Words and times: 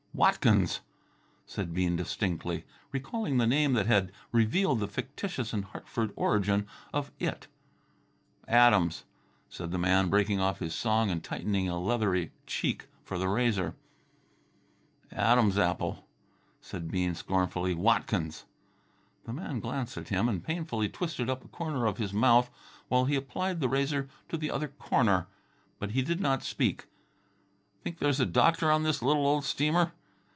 "Watkins," 0.13 0.81
said 1.47 1.73
Bean 1.73 1.95
distinctly, 1.95 2.65
recalling 2.91 3.37
the 3.37 3.47
name 3.47 3.71
that 3.73 3.85
had 3.87 4.11
revealed 4.33 4.79
the 4.81 4.87
fictitious 4.89 5.53
and 5.53 5.63
Hartford 5.65 6.11
origin 6.17 6.67
of 6.93 7.11
It. 7.17 7.47
"Adams," 8.47 9.05
said 9.49 9.71
the 9.71 9.77
man, 9.79 10.09
breaking 10.09 10.41
off 10.41 10.59
his 10.59 10.75
song 10.75 11.09
and 11.09 11.23
tightening 11.23 11.69
a 11.69 11.79
leathery 11.79 12.33
cheek 12.45 12.87
for 13.05 13.17
the 13.17 13.29
razor. 13.29 13.73
"Adam's 15.13 15.57
apple," 15.57 16.05
said 16.59 16.91
Bean, 16.91 17.15
scornfully. 17.15 17.73
"Watkins!" 17.73 18.45
The 19.23 19.31
man 19.33 19.61
glanced 19.61 19.95
at 19.97 20.09
him 20.09 20.27
and 20.29 20.43
painfully 20.43 20.89
twisted 20.89 21.29
up 21.29 21.43
a 21.45 21.47
corner 21.47 21.85
of 21.87 21.97
his 21.99 22.11
mouth 22.13 22.51
while 22.89 23.05
he 23.05 23.15
applied 23.15 23.59
the 23.61 23.69
razor 23.69 24.07
to 24.27 24.35
the 24.37 24.51
other 24.51 24.67
corner. 24.67 25.27
But 25.79 25.91
he 25.91 26.01
did 26.01 26.19
not 26.19 26.43
speak. 26.43 26.85
"Think 27.81 27.99
there's 27.99 28.19
a 28.19 28.25
doctor 28.27 28.69
on 28.69 28.83
this 28.83 29.01
little 29.01 29.25
old 29.25 29.45
steamer?" 29.45 29.93